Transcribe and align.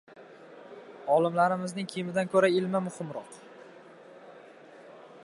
Olimlarimizning 1.15 1.91
kiyimidan 1.91 2.31
ko‘ra 2.37 2.51
ilmi 2.61 2.83
muhimroq 2.87 3.39